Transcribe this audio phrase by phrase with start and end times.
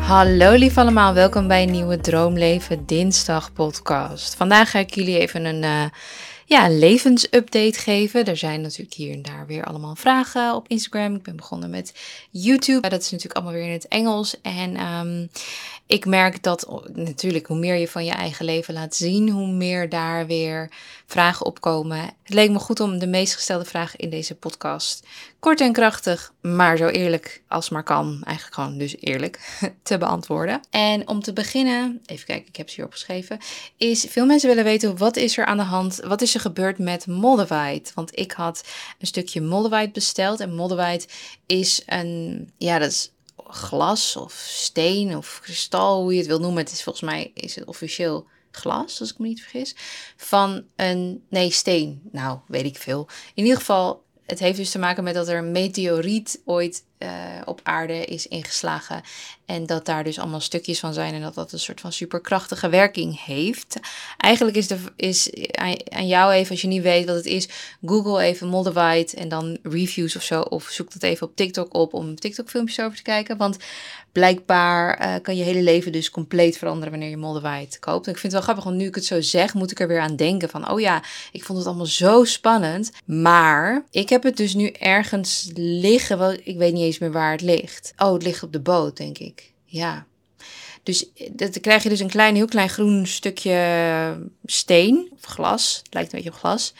[0.00, 4.34] Hallo lief allemaal, welkom bij een nieuwe Droomleven Dinsdag podcast.
[4.34, 5.84] Vandaag ga ik jullie even een uh,
[6.46, 8.24] ja, levensupdate geven.
[8.24, 11.14] Er zijn natuurlijk hier en daar weer allemaal vragen op Instagram.
[11.14, 11.94] Ik ben begonnen met
[12.30, 12.88] YouTube.
[12.88, 14.40] Dat is natuurlijk allemaal weer in het Engels.
[14.40, 15.30] En um,
[15.86, 19.88] ik merk dat natuurlijk hoe meer je van je eigen leven laat zien, hoe meer
[19.88, 20.70] daar weer
[21.06, 21.98] vragen opkomen.
[21.98, 25.06] Het leek me goed om de meest gestelde vragen in deze podcast
[25.38, 30.60] kort en krachtig, maar zo eerlijk als maar kan, eigenlijk gewoon dus eerlijk, te beantwoorden.
[30.70, 33.38] En om te beginnen, even kijken, ik heb ze hier opgeschreven,
[33.76, 36.78] is veel mensen willen weten wat is er aan de hand, wat is er gebeurd
[36.78, 37.92] met Moldavite?
[37.94, 38.64] Want ik had
[38.98, 41.06] een stukje Moldavite besteld en Moldavite
[41.46, 43.10] is een, ja dat is
[43.48, 46.62] glas of steen of kristal, hoe je het wil noemen.
[46.62, 49.74] Het is volgens mij is het officieel glas, als ik me niet vergis.
[50.16, 52.00] Van een, nee, steen.
[52.12, 53.08] Nou, weet ik veel.
[53.34, 57.08] In ieder geval, het heeft dus te maken met dat er een meteoriet ooit uh,
[57.44, 59.02] op aarde is ingeslagen.
[59.46, 62.68] En dat daar dus allemaal stukjes van zijn en dat dat een soort van superkrachtige
[62.68, 63.76] werking heeft.
[64.16, 65.30] Eigenlijk is, de, is
[65.88, 67.48] aan jou even, als je niet weet wat het is,
[67.84, 70.40] Google even Moldavite en dan reviews of zo.
[70.40, 73.36] Of zoek dat even op TikTok op om TikTok filmpjes over te kijken.
[73.36, 73.56] Want
[74.12, 78.06] blijkbaar uh, kan je hele leven dus compleet veranderen wanneer je Moldavite koopt.
[78.06, 80.00] Ik vind het wel grappig, want nu ik het zo zeg, moet ik er weer
[80.00, 81.02] aan denken van, oh ja,
[81.32, 82.92] ik vond het allemaal zo spannend.
[83.04, 87.32] Maar ik heb het dus nu ergens liggen, wel, ik weet niet eens meer waar
[87.32, 87.92] het ligt.
[87.96, 89.52] Oh, het ligt op de boot, denk ik.
[89.64, 90.06] Ja.
[90.82, 95.80] Dus dan krijg je dus een klein, heel klein groen stukje steen of glas.
[95.82, 96.74] Het lijkt een beetje op glas.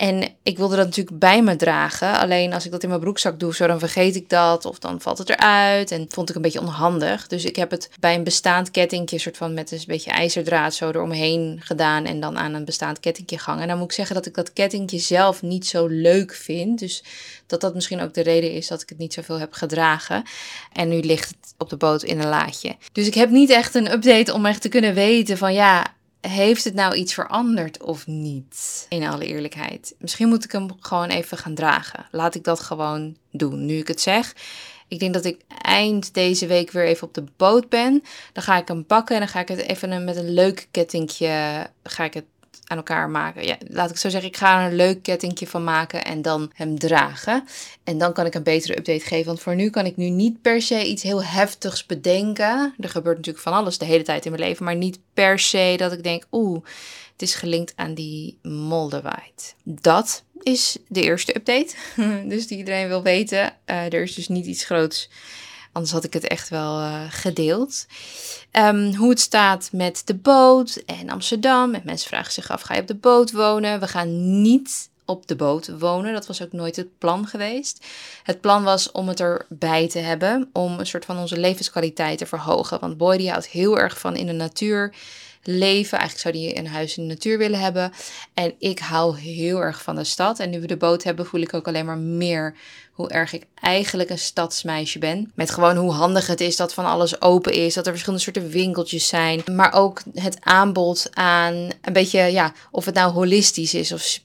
[0.00, 2.18] En ik wilde dat natuurlijk bij me dragen.
[2.18, 4.64] Alleen als ik dat in mijn broekzak doe, zo dan vergeet ik dat.
[4.64, 5.90] Of dan valt het eruit.
[5.90, 7.26] En vond ik een beetje onhandig.
[7.26, 10.88] Dus ik heb het bij een bestaand kettingje, soort van met een beetje ijzerdraad zo
[10.88, 12.04] eromheen gedaan.
[12.04, 13.62] En dan aan een bestaand kettingje gehangen.
[13.62, 16.78] En dan moet ik zeggen dat ik dat kettingje zelf niet zo leuk vind.
[16.78, 17.04] Dus
[17.46, 20.22] dat dat misschien ook de reden is dat ik het niet zoveel heb gedragen.
[20.72, 22.76] En nu ligt het op de boot in een laadje.
[22.92, 26.64] Dus ik heb niet echt een update om echt te kunnen weten van ja heeft
[26.64, 28.86] het nou iets veranderd of niet?
[28.88, 29.94] In alle eerlijkheid.
[29.98, 32.06] Misschien moet ik hem gewoon even gaan dragen.
[32.10, 34.34] Laat ik dat gewoon doen, nu ik het zeg.
[34.88, 38.02] Ik denk dat ik eind deze week weer even op de boot ben.
[38.32, 41.66] Dan ga ik hem pakken en dan ga ik het even met een leuk kettingje
[41.82, 42.24] ga ik het
[42.70, 43.46] aan elkaar maken.
[43.46, 46.50] Ja, laat ik zo zeggen, ik ga er een leuk kettingje van maken en dan
[46.54, 47.44] hem dragen.
[47.84, 49.26] En dan kan ik een betere update geven.
[49.26, 52.74] Want voor nu kan ik nu niet per se iets heel heftigs bedenken.
[52.78, 54.64] Er gebeurt natuurlijk van alles de hele tijd in mijn leven.
[54.64, 56.64] Maar niet per se dat ik denk, oeh,
[57.12, 59.52] het is gelinkt aan die Moldavite.
[59.64, 61.74] Dat is de eerste update.
[62.28, 63.52] dus die iedereen wil weten.
[63.66, 65.08] Uh, er is dus niet iets groots
[65.72, 67.86] Anders had ik het echt wel uh, gedeeld.
[68.52, 71.74] Um, hoe het staat met de boot en Amsterdam.
[71.74, 73.80] En mensen vragen zich af: ga je op de boot wonen?
[73.80, 76.12] We gaan niet op de boot wonen.
[76.12, 77.86] Dat was ook nooit het plan geweest.
[78.22, 82.26] Het plan was om het erbij te hebben, om een soort van onze levenskwaliteit te
[82.26, 82.80] verhogen.
[82.80, 84.94] Want Boy die houdt heel erg van in de natuur
[85.42, 85.98] leven.
[85.98, 87.92] Eigenlijk zou die een huis in de natuur willen hebben.
[88.34, 90.38] En ik hou heel erg van de stad.
[90.38, 92.54] En nu we de boot hebben, voel ik ook alleen maar meer
[92.92, 95.32] hoe erg ik eigenlijk een stadsmeisje ben.
[95.34, 97.74] Met gewoon hoe handig het is dat van alles open is.
[97.74, 99.42] Dat er verschillende soorten winkeltjes zijn.
[99.52, 104.18] Maar ook het aanbod aan een beetje, ja, of het nou holistisch is of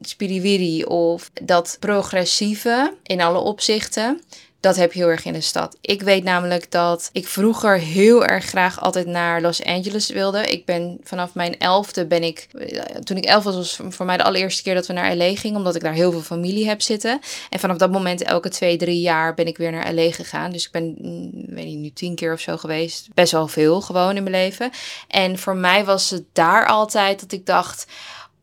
[0.00, 4.22] spiriwiri of dat progressieve in alle opzichten.
[4.64, 5.76] Dat heb je heel erg in de stad.
[5.80, 10.42] Ik weet namelijk dat ik vroeger heel erg graag altijd naar Los Angeles wilde.
[10.42, 14.16] Ik ben vanaf mijn elfde ben ik, eh, toen ik elf was, was voor mij
[14.16, 16.82] de allereerste keer dat we naar LA gingen, omdat ik daar heel veel familie heb
[16.82, 17.20] zitten.
[17.50, 20.50] En vanaf dat moment, elke twee, drie jaar, ben ik weer naar LA gegaan.
[20.50, 23.08] Dus ik ben, mm, weet niet, nu tien keer of zo geweest.
[23.14, 24.70] Best wel veel gewoon in mijn leven.
[25.08, 27.86] En voor mij was het daar altijd dat ik dacht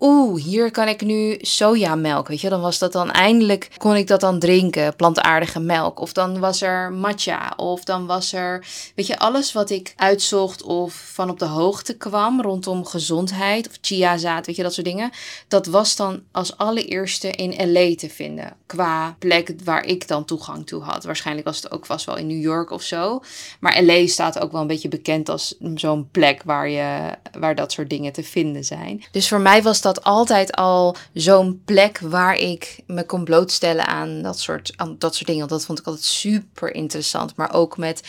[0.02, 2.50] oeh, hier kan ik nu sojamelk, weet je.
[2.50, 6.00] Dan was dat dan eindelijk, kon ik dat dan drinken, plantaardige melk.
[6.00, 10.64] Of dan was er matcha, of dan was er, weet je, alles wat ik uitzocht
[10.64, 15.10] of van op de hoogte kwam rondom gezondheid of chiazaad, weet je, dat soort dingen.
[15.48, 20.68] Dat was dan als allereerste in LA te vinden, qua plek waar ik dan toegang
[20.68, 21.04] toe had.
[21.04, 23.22] Waarschijnlijk was het ook vast wel in New York of zo.
[23.60, 27.72] Maar LA staat ook wel een beetje bekend als zo'n plek waar, je, waar dat
[27.72, 29.04] soort dingen te vinden zijn.
[29.12, 33.88] Dus voor mij was dat dat altijd al zo'n plek waar ik me kon blootstellen
[33.88, 35.48] aan dat soort, aan dat soort dingen.
[35.48, 37.36] Dat vond ik altijd super interessant.
[37.36, 38.02] Maar ook met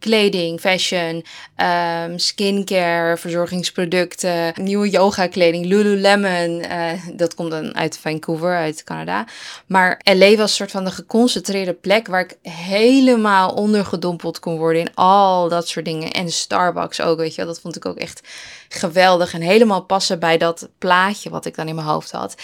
[0.00, 1.24] kleding, fashion,
[1.56, 6.64] um, skincare, verzorgingsproducten, nieuwe yoga kleding, Lululemon.
[6.70, 9.26] Uh, dat komt dan uit Vancouver, uit Canada.
[9.66, 14.80] Maar LA was een soort van de geconcentreerde plek waar ik helemaal ondergedompeld kon worden
[14.80, 16.10] in al dat soort dingen.
[16.10, 18.20] En Starbucks ook, weet je Dat vond ik ook echt
[18.68, 22.34] geweldig en helemaal passen bij dat plaatje wat ik dan in mijn hoofd had.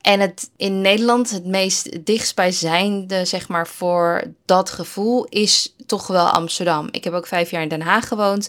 [0.00, 6.26] En het in Nederland het meest dichtstbijzijnde, zeg maar, voor dat gevoel is toch wel
[6.26, 6.88] Amsterdam.
[7.04, 8.48] Heb ook vijf jaar in Den Haag gewoond.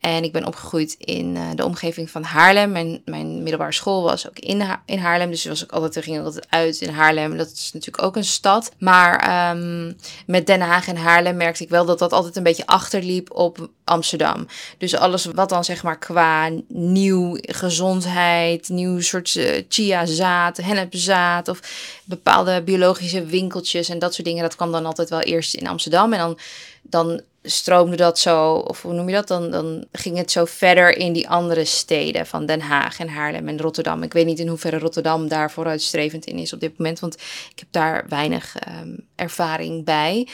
[0.00, 2.72] En ik ben opgegroeid in uh, de omgeving van Haarlem.
[2.72, 5.30] Mijn, mijn middelbare school was ook in, in Haarlem.
[5.30, 7.36] Dus was ik altijd, er ging altijd uit in Haarlem.
[7.36, 8.72] Dat is natuurlijk ook een stad.
[8.78, 12.66] Maar um, met Den Haag en Haarlem merkte ik wel dat dat altijd een beetje
[12.66, 14.46] achterliep op Amsterdam.
[14.78, 21.60] Dus alles wat dan zeg maar qua nieuw gezondheid, nieuw soort uh, chiazaad, hennepzaad of
[22.04, 24.42] bepaalde biologische winkeltjes en dat soort dingen.
[24.42, 26.12] Dat kwam dan altijd wel eerst in Amsterdam.
[26.12, 26.38] En dan,
[26.82, 29.28] dan stroomde dat zo, of hoe noem je dat?
[29.28, 33.48] Dan, dan ging het zo verder in die andere steden van Den Haag en Haarlem
[33.48, 34.02] en Rotterdam.
[34.02, 37.14] Ik weet niet in hoeverre Rotterdam daar vooruitstrevend in is op dit moment, want
[37.50, 40.28] ik heb daar weinig um, ervaring bij.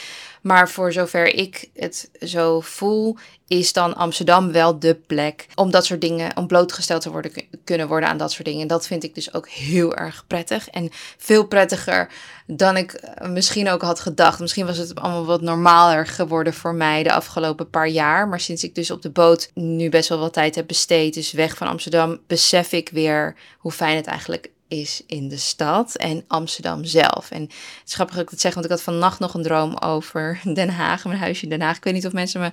[0.47, 3.17] Maar voor zover ik het zo voel,
[3.47, 7.33] is dan Amsterdam wel de plek om dat soort dingen, om blootgesteld te worden,
[7.65, 8.61] kunnen worden aan dat soort dingen.
[8.61, 10.69] En dat vind ik dus ook heel erg prettig.
[10.69, 12.09] En veel prettiger
[12.47, 14.41] dan ik eh, misschien ook had gedacht.
[14.41, 18.29] Misschien was het allemaal wat normaler geworden voor mij de afgelopen paar jaar.
[18.29, 21.33] Maar sinds ik dus op de boot nu best wel wat tijd heb besteed, dus
[21.33, 26.25] weg van Amsterdam, besef ik weer hoe fijn het eigenlijk is in de stad en
[26.27, 27.31] Amsterdam zelf.
[27.31, 29.77] En het is grappig dat ik dat zeg, want ik had vannacht nog een droom
[29.77, 31.77] over Den Haag, mijn huisje in Den Haag.
[31.77, 32.51] Ik weet niet of mensen me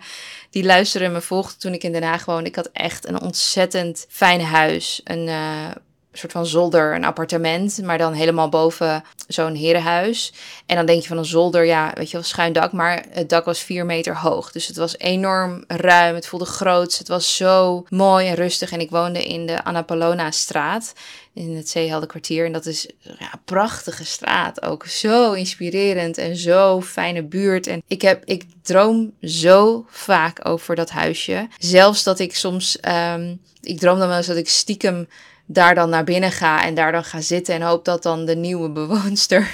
[0.50, 2.50] die luisteren en me volgden toen ik in Den Haag woonde.
[2.50, 5.02] Ik had echt een ontzettend fijn huis.
[5.04, 5.70] Een uh,
[6.14, 10.34] soort van zolder, een appartement, maar dan helemaal boven zo'n herenhuis.
[10.66, 13.30] En dan denk je van een zolder, ja, weet je wel, schuin dak, maar het
[13.30, 14.52] dak was vier meter hoog.
[14.52, 18.72] Dus het was enorm ruim, het voelde groot, het was zo mooi en rustig.
[18.72, 20.94] En ik woonde in de Annapolona straat
[21.34, 22.46] in het Zeehelde kwartier.
[22.46, 24.62] En dat is ja, een prachtige straat.
[24.62, 27.68] Ook zo inspirerend en zo fijne buurt.
[27.68, 31.48] En ik, heb, ik droom zo vaak over dat huisje.
[31.58, 32.78] Zelfs dat ik soms,
[33.16, 35.08] um, ik droom dan wel eens dat ik stiekem
[35.54, 38.36] daar dan naar binnen ga en daar dan ga zitten en hoop dat dan de
[38.36, 39.50] nieuwe bewoonster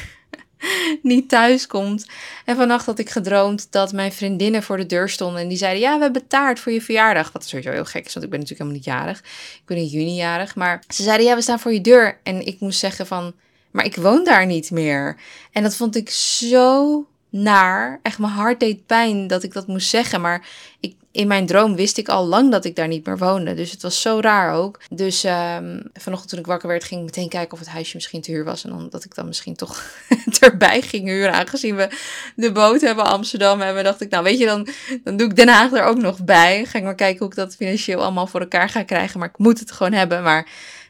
[1.01, 2.05] niet thuis komt.
[2.45, 5.41] En vannacht had ik gedroomd dat mijn vriendinnen voor de deur stonden.
[5.41, 7.31] En die zeiden: Ja, we hebben taart voor je verjaardag.
[7.31, 9.19] Wat sowieso heel gek is, want ik ben natuurlijk helemaal niet jarig.
[9.55, 10.55] Ik ben in juni jarig.
[10.55, 12.19] Maar ze zeiden: Ja, we staan voor je deur.
[12.23, 13.33] En ik moest zeggen: van,
[13.71, 15.17] Maar ik woon daar niet meer.
[15.51, 17.99] En dat vond ik zo naar.
[18.03, 20.21] Echt, mijn hart deed pijn dat ik dat moest zeggen.
[20.21, 20.47] Maar
[20.79, 23.53] ik, in mijn droom wist ik al lang dat ik daar niet meer woonde.
[23.53, 24.79] Dus het was zo raar ook.
[24.89, 28.21] Dus um, vanochtend toen ik wakker werd, ging ik meteen kijken of het huisje misschien
[28.21, 28.63] te huur was.
[28.63, 29.83] En dan, dat ik dan misschien toch
[30.39, 31.33] erbij ging huren.
[31.33, 31.89] Aangezien we
[32.35, 33.83] de boot hebben Amsterdam hebben.
[33.83, 34.67] dacht ik, nou weet je, dan,
[35.03, 36.65] dan doe ik Den Haag er ook nog bij.
[36.65, 39.19] Ga ik maar kijken hoe ik dat financieel allemaal voor elkaar ga krijgen.
[39.19, 40.23] Maar ik moet het gewoon hebben.
[40.23, 40.47] Maar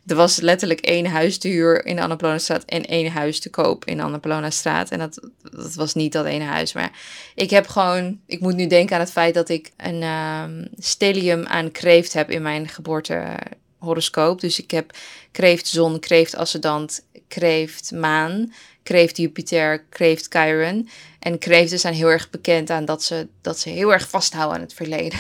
[0.10, 3.86] er was letterlijk één huis te huur in de Annapolona-straat en één huis te koop
[3.86, 4.90] in de Annapolona-straat.
[4.90, 6.74] En dat, dat was niet dat ene huis.
[6.74, 6.92] Maar
[7.36, 11.46] ik heb gewoon, ik moet nu denken aan het feit dat ik een um, stellium
[11.46, 14.42] aan kreeft heb in mijn geboortehoroscoop.
[14.42, 14.98] Dus ik heb
[15.32, 18.54] kreeft zon, kreeft ascendant, kreeft maan,
[18.84, 20.90] kreeft Jupiter, kreeft Chiron.
[21.20, 24.64] En kreeften zijn heel erg bekend aan dat ze, dat ze heel erg vasthouden aan
[24.64, 25.20] het verleden.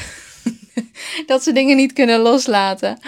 [1.26, 3.00] dat ze dingen niet kunnen loslaten.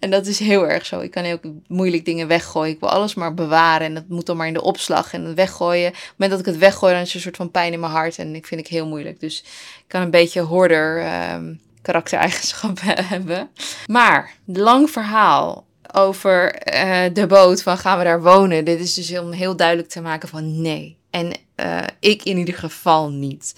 [0.00, 1.00] En dat is heel erg zo.
[1.00, 2.72] Ik kan ook moeilijk dingen weggooien.
[2.74, 3.86] Ik wil alles maar bewaren.
[3.86, 5.88] En dat moet dan maar in de opslag en weggooien.
[5.88, 7.80] Op het moment dat ik het weggooi, dan is er een soort van pijn in
[7.80, 8.18] mijn hart.
[8.18, 9.20] En ik vind ik heel moeilijk.
[9.20, 9.40] Dus
[9.78, 13.50] ik kan een beetje hoorder um, karaktereigenschappen hebben.
[13.86, 18.64] Maar, lang verhaal over uh, de boot van gaan we daar wonen.
[18.64, 20.96] Dit is dus om heel duidelijk te maken van nee.
[21.10, 23.54] En uh, ik in ieder geval niet.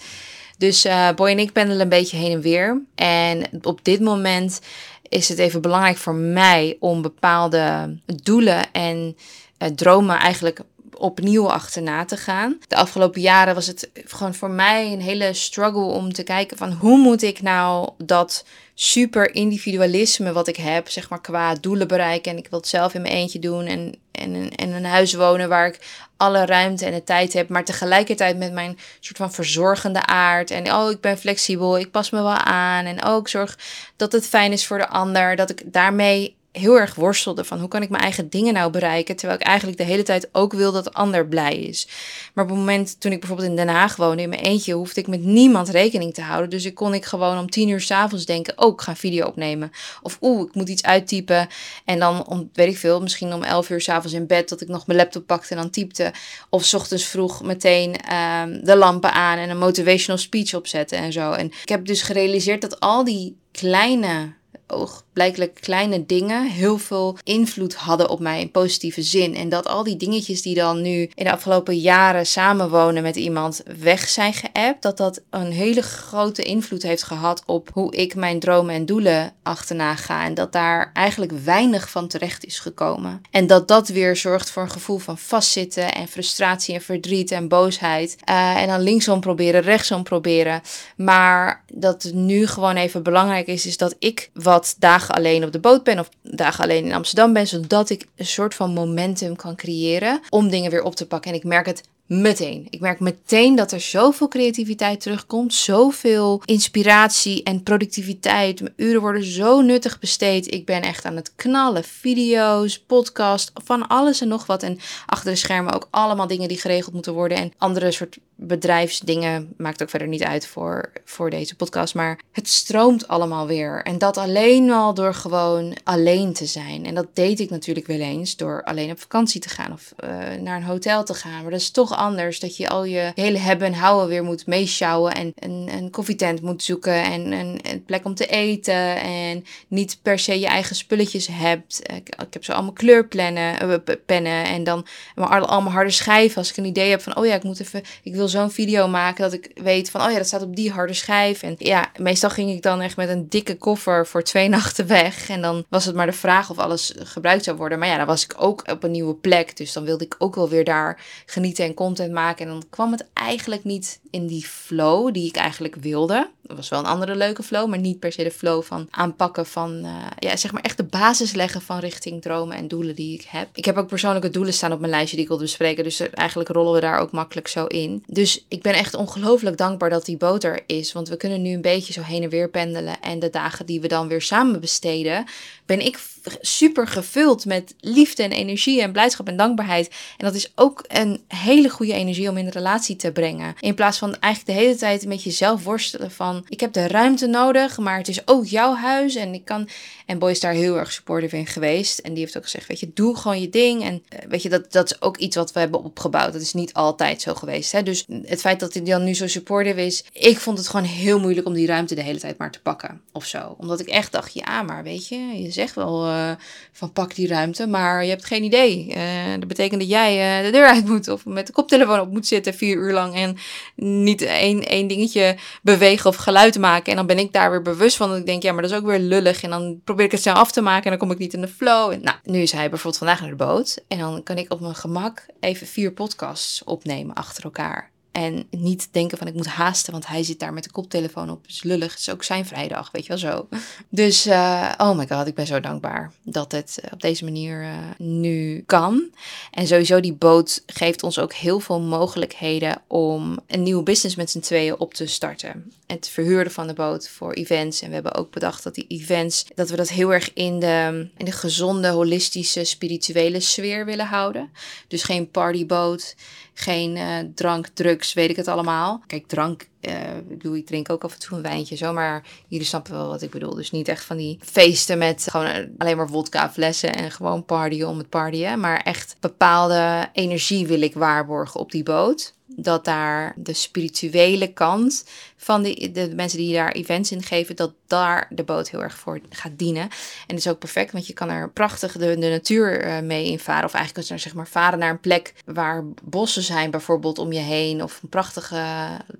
[0.57, 2.81] Dus uh, Boy en ik pendelen een beetje heen en weer.
[2.95, 4.61] En op dit moment
[5.09, 9.17] is het even belangrijk voor mij om bepaalde doelen en
[9.59, 10.59] uh, dromen eigenlijk
[10.93, 12.57] opnieuw achterna te gaan.
[12.67, 16.71] De afgelopen jaren was het gewoon voor mij een hele struggle om te kijken van
[16.71, 22.31] hoe moet ik nou dat super individualisme wat ik heb, zeg maar qua doelen bereiken
[22.31, 25.49] en ik wil het zelf in mijn eentje doen en, en, en een huis wonen
[25.49, 25.79] waar ik
[26.17, 30.73] alle ruimte en de tijd heb, maar tegelijkertijd met mijn soort van verzorgende aard en
[30.73, 33.57] oh ik ben flexibel, ik pas me wel aan en ook oh, zorg
[33.95, 37.67] dat het fijn is voor de ander, dat ik daarmee heel erg worstelde van hoe
[37.67, 40.71] kan ik mijn eigen dingen nou bereiken, terwijl ik eigenlijk de hele tijd ook wil
[40.71, 41.87] dat de ander blij is.
[42.33, 45.01] Maar op het moment toen ik bijvoorbeeld in Den Haag woonde in mijn eentje, hoefde
[45.01, 46.49] ik met niemand rekening te houden.
[46.49, 49.27] Dus ik kon ik gewoon om tien uur s'avonds denken, oh ik ga een video
[49.27, 49.71] opnemen.
[50.01, 51.47] Of oeh, ik moet iets uittypen.
[51.85, 54.67] En dan om, weet ik veel, misschien om elf uur s'avonds in bed dat ik
[54.67, 56.13] nog mijn laptop pakte en dan typte.
[56.49, 61.11] Of s ochtends vroeg meteen um, de lampen aan en een motivational speech opzetten en
[61.11, 61.31] zo.
[61.31, 64.33] En ik heb dus gerealiseerd dat al die kleine
[64.67, 69.35] oogblijkelijk kleine dingen heel veel invloed hadden op mij in positieve zin.
[69.35, 73.63] En dat al die dingetjes die dan nu in de afgelopen jaren samenwonen met iemand
[73.79, 78.39] weg zijn geappt, dat dat een hele grote invloed heeft gehad op hoe ik mijn
[78.39, 80.25] dromen en doelen achterna ga.
[80.25, 83.21] En dat daar eigenlijk weinig van terecht is gekomen.
[83.31, 87.47] En dat dat weer zorgt voor een gevoel van vastzitten en frustratie en verdriet en
[87.47, 88.15] boosheid.
[88.29, 90.61] Uh, en dan linksom proberen, rechtsom proberen.
[90.95, 95.59] Maar dat nu gewoon even belangrijk is, is dat ik wat dagen alleen op de
[95.59, 99.55] boot ben of dagen alleen in Amsterdam ben, zodat ik een soort van momentum kan
[99.55, 101.31] creëren om dingen weer op te pakken.
[101.31, 102.67] En ik merk het Meteen.
[102.69, 108.61] Ik merk meteen dat er zoveel creativiteit terugkomt, zoveel inspiratie en productiviteit.
[108.61, 110.53] Mijn uren worden zo nuttig besteed.
[110.53, 111.83] Ik ben echt aan het knallen.
[111.83, 114.63] Video's, podcast, van alles en nog wat.
[114.63, 117.37] En achter de schermen ook allemaal dingen die geregeld moeten worden.
[117.37, 121.95] En andere soort bedrijfsdingen maakt ook verder niet uit voor, voor deze podcast.
[121.95, 123.83] Maar het stroomt allemaal weer.
[123.83, 126.85] En dat alleen al door gewoon alleen te zijn.
[126.85, 130.09] En dat deed ik natuurlijk wel eens door alleen op vakantie te gaan of uh,
[130.41, 131.41] naar een hotel te gaan.
[131.41, 132.39] Maar dat is toch anders.
[132.39, 135.13] Dat je al je hele hebben en houden weer moet meeschouwen.
[135.13, 137.03] En een, een koffietent moet zoeken.
[137.03, 139.01] En een, een, plek om te eten.
[139.01, 141.81] En niet per se je eigen spulletjes hebt.
[141.95, 143.69] Ik, heb zo allemaal kleurpennen.
[143.69, 144.45] Uh, pennen.
[144.45, 144.85] En dan
[145.15, 146.37] allemaal harde schijven.
[146.37, 147.83] Als ik een idee heb van, oh ja, ik moet even.
[148.03, 150.71] Ik wil zo'n video maken dat ik weet van, oh ja, dat staat op die
[150.71, 151.43] harde schijf.
[151.43, 155.29] En ja, meestal ging ik dan echt met een dikke koffer voor twee nachten weg.
[155.29, 157.79] En dan was het maar de vraag of alles gebruikt zou worden.
[157.79, 159.57] Maar ja, dan was ik ook op een nieuwe plek.
[159.57, 162.45] Dus dan wilde ik ook wel weer daar genieten en content maken.
[162.45, 166.29] En dan kwam het eigenlijk niet in die flow die ik eigenlijk wilde.
[166.41, 169.45] Dat was wel een andere leuke flow, maar niet per se de flow van aanpakken
[169.45, 173.13] van, uh, ja, zeg maar echt de basis leggen van richting dromen en doelen die
[173.13, 173.47] ik heb.
[173.53, 176.49] Ik heb ook persoonlijke doelen staan op mijn lijstje die ik wil bespreken, dus eigenlijk
[176.49, 178.03] rollen we daar ook makkelijk zo in.
[178.07, 181.61] Dus ik ben echt ongelooflijk dankbaar dat die boter is, want we kunnen nu een
[181.61, 185.25] beetje zo heen en weer pendelen en de dagen die we dan weer samen besteden,
[185.65, 185.99] ben ik
[186.41, 189.87] super gevuld met liefde en energie en blijdschap en dankbaarheid.
[190.17, 193.55] En dat is ook een hele goede energie om in de relatie te brengen.
[193.59, 197.27] In plaats van eigenlijk de hele tijd met jezelf worstelen van ik heb de ruimte
[197.27, 199.69] nodig, maar het is ook jouw huis en ik kan.
[200.05, 201.99] En Boy is daar heel erg supportive in geweest.
[201.99, 203.83] En die heeft ook gezegd, weet je, doe gewoon je ding.
[203.83, 206.33] En eh, weet je, dat, dat is ook iets wat we hebben opgebouwd.
[206.33, 207.71] Dat is niet altijd zo geweest.
[207.71, 207.83] Hè?
[207.83, 211.19] Dus het feit dat hij dan nu zo supportive is, ik vond het gewoon heel
[211.19, 213.55] moeilijk om die ruimte de hele tijd maar te pakken of zo.
[213.57, 216.31] Omdat ik echt dacht, ja, maar weet je, je zegt wel uh,
[216.71, 218.87] van pak die ruimte, maar je hebt geen idee.
[218.89, 219.03] Uh,
[219.39, 222.53] dat betekent dat jij de deur uit moet of met de koptelefoon op moet zitten
[222.53, 223.37] vier uur lang en
[223.75, 226.91] niet één, één dingetje bewegen of geluid maken.
[226.91, 228.09] En dan ben ik daar weer bewust van.
[228.09, 229.43] Dat ik denk, ja, maar dat is ook weer lullig.
[229.43, 231.41] En dan probeer ik het snel af te maken en dan kom ik niet in
[231.41, 231.91] de flow.
[231.91, 233.83] En, nou, nu is hij bijvoorbeeld vandaag naar de boot.
[233.87, 237.92] En dan kan ik op mijn gemak even vier podcasts opnemen achter elkaar.
[238.13, 241.47] En niet denken van ik moet haasten, want hij zit daar met de koptelefoon op.
[241.47, 243.47] Dus lullig, het is ook zijn vrijdag, weet je wel zo.
[243.89, 247.61] Dus, uh, oh my god, ik ben zo dankbaar dat het eh, op deze manier
[247.61, 249.03] uh, nu kan.
[249.51, 254.29] En sowieso die boot geeft ons ook heel veel mogelijkheden om een nieuwe business met
[254.29, 255.71] z'n tweeën op te starten.
[255.93, 257.81] Het verhuren van de boot voor events.
[257.81, 261.07] En we hebben ook bedacht dat die events, dat we dat heel erg in de,
[261.17, 264.51] in de gezonde, holistische, spirituele sfeer willen houden.
[264.87, 266.15] Dus geen partyboot
[266.53, 269.03] geen uh, drank, drugs, weet ik het allemaal.
[269.07, 272.93] Kijk, drank, uh, ik drink ook af en toe een wijntje zo, maar jullie snappen
[272.93, 273.55] wel wat ik bedoel.
[273.55, 277.45] Dus niet echt van die feesten met gewoon eh, alleen maar vodka flessen en gewoon
[277.45, 278.59] partyen om het partyen.
[278.59, 285.05] Maar echt bepaalde energie wil ik waarborgen op die boot dat daar de spirituele kant
[285.43, 288.97] van de, de mensen die daar events in geven, dat daar de boot heel erg
[288.97, 289.81] voor gaat dienen.
[289.81, 289.89] En
[290.27, 293.65] dat is ook perfect, want je kan er prachtig de, natuur uh, mee invaren.
[293.65, 297.31] Of eigenlijk kan je zeg maar varen naar een plek waar bossen zijn bijvoorbeeld om
[297.31, 297.83] je heen.
[297.83, 298.63] Of een prachtige,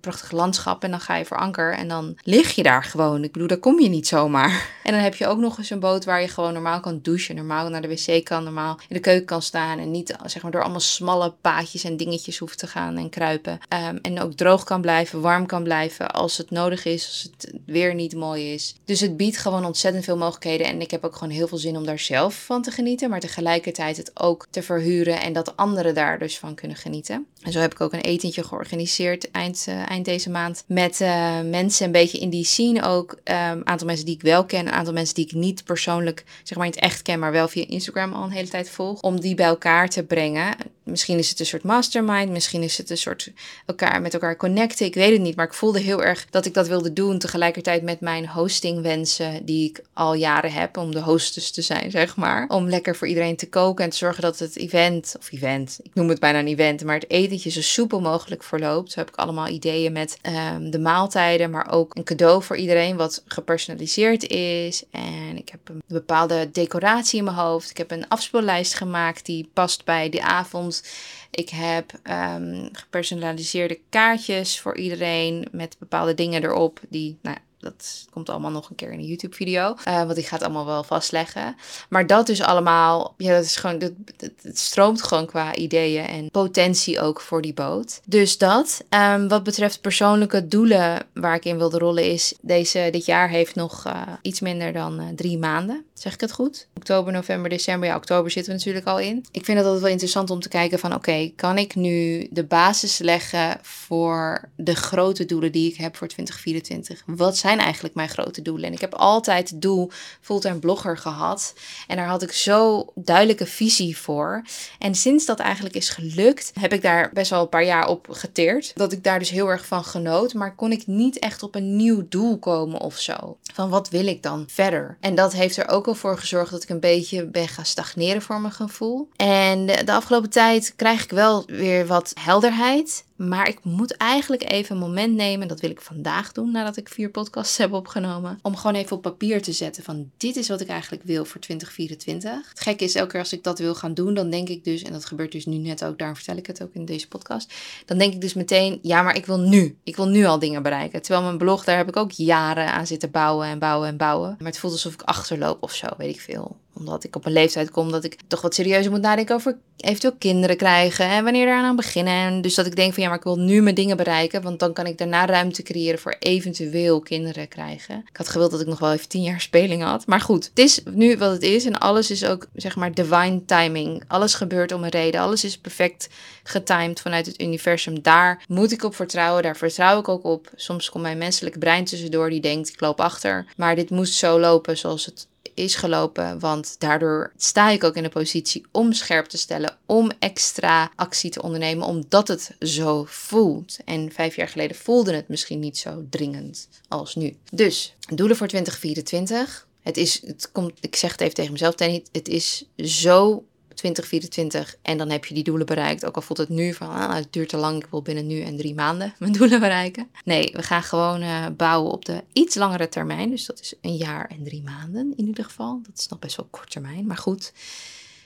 [0.02, 0.84] prachtig landschap.
[0.84, 3.24] En dan ga je voor anker en dan lig je daar gewoon.
[3.24, 4.52] Ik bedoel, daar kom je niet zomaar.
[4.84, 7.36] En dan heb je ook nog eens een boot waar je gewoon normaal kan douchen.
[7.36, 9.80] Normaal naar de wc kan, normaal in de keuken kan staan.
[9.80, 13.60] En niet zeg maar door allemaal smalle paadjes en dingetjes hoeft te gaan en kruipen.
[13.88, 17.54] Um, en ook droog kan blijven, warm kan blijven als het nodig is, als het
[17.66, 18.76] weer niet mooi is.
[18.86, 21.78] Dus het biedt gewoon ontzettend veel mogelijkheden en ik heb ook gewoon heel veel zin
[21.78, 25.94] om daar zelf van te genieten, maar tegelijkertijd het ook te verhuren en dat anderen
[25.94, 27.28] daar dus van kunnen genieten.
[27.44, 31.42] En zo heb ik ook een etentje georganiseerd eind, uh, eind deze maand met uh,
[31.42, 33.18] mensen een beetje in die scene ook.
[33.24, 36.24] Een um, aantal mensen die ik wel ken, een aantal mensen die ik niet persoonlijk,
[36.44, 39.02] zeg maar in het echt ken, maar wel via Instagram al een hele tijd volg.
[39.02, 40.56] Om die bij elkaar te brengen.
[40.84, 43.32] Misschien is het een soort mastermind, misschien is het een soort
[43.66, 44.86] elkaar met elkaar connecten.
[44.86, 47.20] Ik weet het niet, maar ik voelde heel erg dat ik dat wilde doen.
[47.20, 50.78] Tegelijkertijd met mijn hostingwensen die ik al jaren heb.
[50.78, 52.48] Om de hostess te zijn, zeg maar.
[52.48, 55.94] Om lekker voor iedereen te koken en te zorgen dat het event, of event, ik
[55.94, 58.92] noem het bijna een event, maar het eten etentje zo soepel mogelijk verloopt.
[58.92, 62.96] Zo heb ik allemaal ideeën met ehm, de maaltijden, maar ook een cadeau voor iedereen
[62.96, 64.84] wat gepersonaliseerd is.
[64.92, 67.70] En ik heb een bepaalde decoratie in mijn hoofd.
[67.70, 70.84] Ik heb een afspeellijst gemaakt die past bij de avond.
[71.32, 78.30] Ik heb um, gepersonaliseerde kaartjes voor iedereen met bepaalde dingen erop die nou, dat komt
[78.30, 79.76] allemaal nog een keer in een YouTube-video.
[79.88, 81.56] Uh, want ik ga het allemaal wel vastleggen.
[81.90, 83.94] Maar dat is allemaal, ja, dat is gewoon, het,
[84.42, 88.02] het, stroomt gewoon qua ideeën en potentie ook voor die boot.
[88.06, 88.84] Dus dat.
[88.90, 93.56] Um, wat betreft persoonlijke doelen waar ik in wilde rollen is, deze, dit jaar heeft
[93.56, 95.86] nog uh, iets minder dan uh, drie maanden.
[96.04, 96.68] Zeg ik het goed?
[96.76, 97.90] Oktober, november, december.
[97.90, 99.26] Ja, oktober zitten we natuurlijk al in.
[99.32, 102.44] Ik vind het altijd wel interessant om te kijken van oké, kan ik nu de
[102.44, 107.04] basis leggen voor de grote doelen die ik heb voor 2024?
[107.06, 108.66] Wat zijn eigenlijk mijn grote doelen?
[108.66, 109.92] En ik heb altijd het doel
[110.22, 111.54] fulltime blogger gehad.
[111.88, 114.44] En daar had ik zo duidelijke visie voor.
[114.80, 118.08] En sinds dat eigenlijk is gelukt, heb ik daar best wel een paar jaar op
[118.10, 118.72] geteerd.
[118.76, 120.34] Dat ik daar dus heel erg van genoot.
[120.34, 123.38] Maar kon ik niet echt op een nieuw doel komen of zo.
[123.54, 124.98] Van wat wil ik dan verder?
[125.00, 128.42] En dat heeft er ook voor gezorgd dat ik een beetje ben gaan stagneren voor
[128.42, 129.10] mijn gevoel.
[129.16, 133.04] En de afgelopen tijd krijg ik wel weer wat helderheid.
[133.16, 136.90] Maar ik moet eigenlijk even een moment nemen, dat wil ik vandaag doen nadat ik
[136.90, 140.62] vier podcasts heb opgenomen, om gewoon even op papier te zetten van dit is wat
[140.62, 142.50] ik eigenlijk wil voor 2024.
[142.50, 144.82] Het gekke is, elke keer als ik dat wil gaan doen, dan denk ik dus,
[144.82, 147.54] en dat gebeurt dus nu net ook, daarom vertel ik het ook in deze podcast,
[147.86, 150.64] dan denk ik dus meteen, ja, maar ik wil nu, ik wil nu al dingen
[150.64, 151.02] bereiken.
[151.02, 154.36] Terwijl mijn blog, daar heb ik ook jaren aan zitten bouwen en bouwen en bouwen.
[154.38, 157.32] Maar het voelt alsof ik achterloop of zo, weet ik veel omdat ik op een
[157.32, 161.46] leeftijd kom dat ik toch wat serieuzer moet nadenken over eventueel kinderen krijgen en wanneer
[161.46, 162.14] daar aan beginnen.
[162.14, 164.60] En dus dat ik denk van ja, maar ik wil nu mijn dingen bereiken, want
[164.60, 168.06] dan kan ik daarna ruimte creëren voor eventueel kinderen krijgen.
[168.10, 170.08] Ik had gewild dat ik nog wel even tien jaar speling had.
[170.08, 173.46] Maar goed, het is nu wat het is en alles is ook zeg maar divine
[173.46, 174.04] timing.
[174.08, 175.22] Alles gebeurt om een reden.
[175.22, 176.10] Alles is perfect
[176.44, 178.02] getimed vanuit het universum.
[178.02, 180.52] Daar moet ik op vertrouwen, daar vertrouw ik ook op.
[180.56, 183.46] Soms komt mijn menselijk brein tussendoor die denkt ik loop achter.
[183.58, 186.40] Maar dit moest zo lopen zoals het is gelopen.
[186.40, 191.30] Want daardoor sta ik ook in de positie om scherp te stellen, om extra actie
[191.30, 193.78] te ondernemen, omdat het zo voelt.
[193.86, 197.38] En vijf jaar geleden voelde het misschien niet zo dringend als nu.
[197.52, 199.68] Dus doelen voor 2024.
[199.82, 201.76] Het is, het komt, ik zeg het even tegen mezelf,
[202.12, 203.44] het is zo
[203.84, 206.06] 2024 en dan heb je die doelen bereikt.
[206.06, 208.42] Ook al voelt het nu van, ah, het duurt te lang, ik wil binnen nu
[208.42, 210.10] en drie maanden mijn doelen bereiken.
[210.26, 213.30] Nee, we gaan gewoon uh, bouwen op de iets langere termijn.
[213.30, 215.80] Dus dat is een jaar en drie maanden in ieder geval.
[215.84, 217.54] Dat is nog best wel kort termijn, maar goed.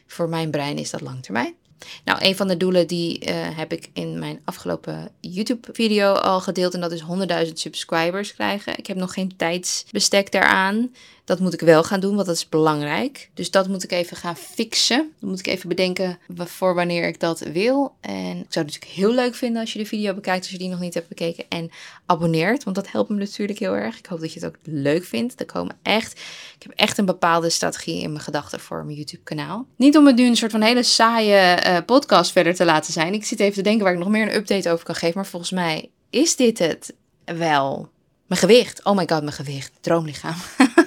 [0.08, 1.56] Voor mijn brein is dat lang termijn.
[2.04, 6.74] Nou, een van de doelen die uh, heb ik in mijn afgelopen YouTube-video al gedeeld.
[6.74, 7.04] En dat is
[7.48, 8.78] 100.000 subscribers krijgen.
[8.78, 10.92] Ik heb nog geen tijdsbestek daaraan.
[11.28, 13.30] Dat moet ik wel gaan doen, want dat is belangrijk.
[13.34, 15.12] Dus dat moet ik even gaan fixen.
[15.20, 17.96] Dan moet ik even bedenken voor wanneer ik dat wil.
[18.02, 20.58] En ik zou het natuurlijk heel leuk vinden als je de video bekijkt, als je
[20.58, 21.46] die nog niet hebt bekeken.
[21.50, 21.70] En
[22.06, 23.98] abonneert, want dat helpt me natuurlijk heel erg.
[23.98, 25.40] Ik hoop dat je het ook leuk vindt.
[25.40, 26.12] Er komen echt,
[26.56, 29.66] ik heb echt een bepaalde strategie in mijn gedachten voor mijn YouTube kanaal.
[29.76, 33.14] Niet om het nu een soort van hele saaie uh, podcast verder te laten zijn.
[33.14, 35.16] Ik zit even te denken waar ik nog meer een update over kan geven.
[35.16, 36.94] Maar volgens mij is dit het
[37.26, 37.90] wel.
[38.28, 38.84] Mijn gewicht.
[38.84, 39.72] Oh my god, mijn gewicht.
[39.82, 40.36] Droomlichaam.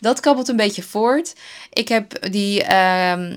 [0.00, 1.34] dat kabbelt een beetje voort.
[1.72, 3.36] Ik heb die, um,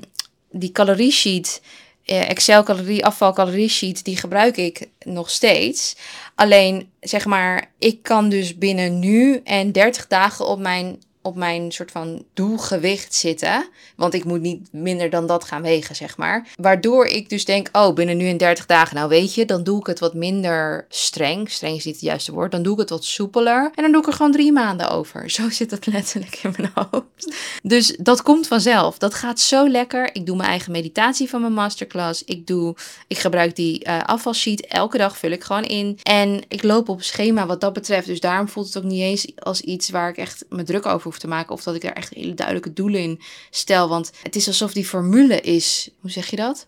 [0.52, 1.62] die calorie sheet,
[2.06, 5.96] eh, Excel calorie afval calorie sheet, die gebruik ik nog steeds.
[6.36, 11.72] Alleen zeg maar, ik kan dus binnen nu en 30 dagen op mijn op mijn
[11.72, 13.68] soort van doelgewicht zitten.
[13.96, 16.48] Want ik moet niet minder dan dat gaan wegen, zeg maar.
[16.56, 19.80] Waardoor ik dus denk, oh, binnen nu en 30 dagen, nou weet je, dan doe
[19.80, 21.52] ik het wat minder streng.
[21.52, 22.52] Streng is niet het juiste woord.
[22.52, 23.72] Dan doe ik het wat soepeler.
[23.76, 25.30] En dan doe ik er gewoon drie maanden over.
[25.32, 27.36] Zo zit dat letterlijk in mijn hoofd.
[27.64, 28.98] Dus dat komt vanzelf.
[28.98, 30.16] Dat gaat zo lekker.
[30.16, 32.24] Ik doe mijn eigen meditatie van mijn masterclass.
[32.24, 32.76] Ik, doe,
[33.08, 34.68] ik gebruik die uh, afvalsheet.
[34.68, 36.00] Elke dag vul ik gewoon in.
[36.04, 38.08] En ik loop op schema wat dat betreft.
[38.08, 41.13] Dus daarom voelt het ook niet eens als iets waar ik echt me druk over
[41.18, 41.56] te maken.
[41.56, 43.90] Of dat ik daar echt hele duidelijke doelen in stel.
[43.90, 45.90] Want het is alsof die formule is.
[46.00, 46.68] Hoe zeg je dat?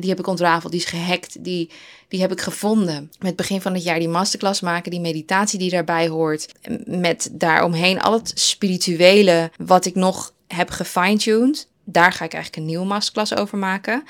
[0.00, 1.70] die heb ik ontrafeld, die is gehackt, die,
[2.08, 3.10] die heb ik gevonden.
[3.18, 6.48] Met begin van het jaar die masterclass maken, die meditatie die daarbij hoort.
[6.84, 11.68] Met daaromheen al het spirituele wat ik nog heb gefine-tuned.
[11.84, 14.04] Daar ga ik eigenlijk een nieuwe masterclass over maken.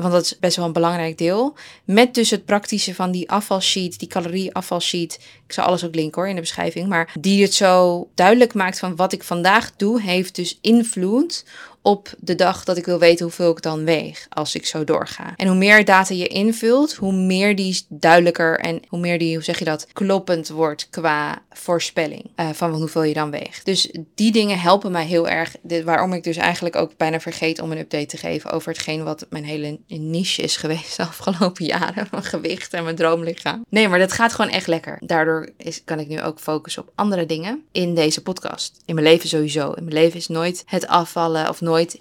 [0.00, 1.54] Want dat is best wel een belangrijk deel.
[1.84, 5.20] Met dus het praktische van die afvalsheet, die calorieafvalsheet.
[5.46, 6.88] Ik zal alles ook linken hoor in de beschrijving.
[6.88, 11.44] Maar die het zo duidelijk maakt van wat ik vandaag doe, heeft dus invloed
[11.82, 15.32] op de dag dat ik wil weten hoeveel ik dan weeg als ik zo doorga.
[15.36, 19.44] En hoe meer data je invult, hoe meer die duidelijker en hoe meer die, hoe
[19.44, 23.64] zeg je dat, kloppend wordt qua voorspelling uh, van hoeveel je dan weegt.
[23.64, 25.56] Dus die dingen helpen mij heel erg.
[25.62, 29.04] Dit, waarom ik dus eigenlijk ook bijna vergeet om een update te geven over hetgeen
[29.04, 32.08] wat mijn hele niche is geweest de afgelopen jaren.
[32.10, 33.64] Mijn gewicht en mijn droomlichaam.
[33.68, 34.96] Nee, maar dat gaat gewoon echt lekker.
[35.00, 38.76] Daardoor is, kan ik nu ook focussen op andere dingen in deze podcast.
[38.84, 39.72] In mijn leven sowieso.
[39.72, 41.60] In mijn leven is nooit het afvallen of.
[41.74, 41.98] Het,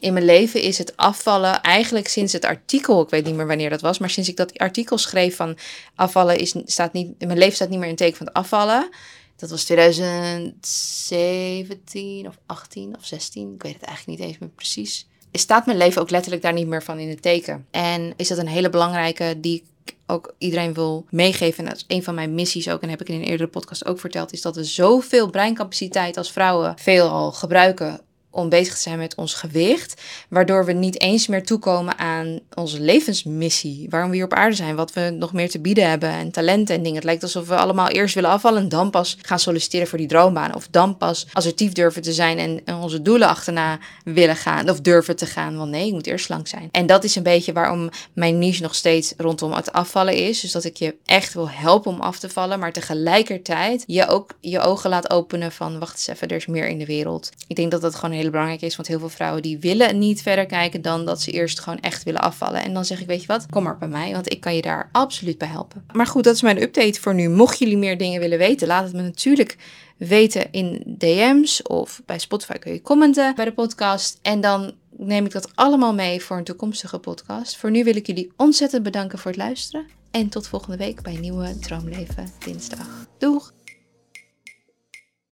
[0.00, 3.02] in mijn leven is het afvallen eigenlijk sinds het artikel.
[3.02, 3.98] Ik weet niet meer wanneer dat was.
[3.98, 5.58] Maar sinds ik dat artikel schreef van
[5.94, 7.18] afvallen is, staat niet.
[7.18, 8.88] Mijn leven staat niet meer in teken van het afvallen.
[9.36, 13.54] Dat was 2017 of 18 of 16.
[13.54, 15.08] Ik weet het eigenlijk niet eens meer precies.
[15.32, 17.66] Staat mijn leven ook letterlijk daar niet meer van in het teken.
[17.70, 21.64] En is dat een hele belangrijke die ik ook iedereen wil meegeven.
[21.64, 22.82] En dat is een van mijn missies ook.
[22.82, 24.32] En heb ik in een eerdere podcast ook verteld.
[24.32, 29.34] Is dat we zoveel breincapaciteit als vrouwen veelal gebruiken om bezig te zijn met ons
[29.34, 34.56] gewicht, waardoor we niet eens meer toekomen aan onze levensmissie, waarom we hier op aarde
[34.56, 36.96] zijn, wat we nog meer te bieden hebben en talenten en dingen.
[36.96, 40.06] Het lijkt alsof we allemaal eerst willen afvallen en dan pas gaan solliciteren voor die
[40.06, 44.80] droombaan of dan pas assertief durven te zijn en onze doelen achterna willen gaan of
[44.80, 46.68] durven te gaan, want nee, ik moet eerst slank zijn.
[46.72, 50.52] En dat is een beetje waarom mijn niche nog steeds rondom het afvallen is, dus
[50.52, 54.60] dat ik je echt wil helpen om af te vallen, maar tegelijkertijd je ook je
[54.60, 57.30] ogen laat openen van wacht eens even, er is meer in de wereld.
[57.46, 58.76] Ik denk dat dat gewoon hele belangrijk is.
[58.76, 62.02] Want heel veel vrouwen die willen niet verder kijken dan dat ze eerst gewoon echt
[62.02, 62.62] willen afvallen.
[62.62, 64.62] En dan zeg ik, weet je wat, kom maar bij mij, want ik kan je
[64.62, 65.84] daar absoluut bij helpen.
[65.92, 67.28] Maar goed, dat is mijn update voor nu.
[67.28, 69.56] Mocht jullie meer dingen willen weten, laat het me natuurlijk
[69.96, 74.18] weten in DM's of bij Spotify kun je commenten bij de podcast.
[74.22, 77.56] En dan neem ik dat allemaal mee voor een toekomstige podcast.
[77.56, 79.86] Voor nu wil ik jullie ontzettend bedanken voor het luisteren.
[80.10, 83.06] En tot volgende week bij nieuwe Droomleven Dinsdag.
[83.18, 83.59] Doeg!